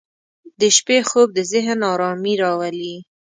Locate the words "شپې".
0.77-0.97